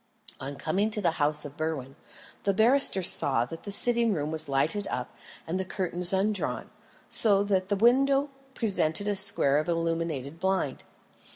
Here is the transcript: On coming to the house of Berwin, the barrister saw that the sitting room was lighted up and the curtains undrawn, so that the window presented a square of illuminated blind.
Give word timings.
On 0.39 0.55
coming 0.55 0.89
to 0.89 0.99
the 0.99 1.19
house 1.21 1.45
of 1.45 1.55
Berwin, 1.55 1.95
the 2.41 2.55
barrister 2.55 3.03
saw 3.03 3.45
that 3.45 3.65
the 3.65 3.71
sitting 3.71 4.13
room 4.15 4.31
was 4.31 4.49
lighted 4.49 4.87
up 4.87 5.15
and 5.45 5.59
the 5.59 5.63
curtains 5.63 6.11
undrawn, 6.11 6.71
so 7.07 7.43
that 7.43 7.67
the 7.67 7.75
window 7.75 8.31
presented 8.55 9.07
a 9.07 9.15
square 9.15 9.59
of 9.59 9.69
illuminated 9.69 10.39
blind. 10.39 10.83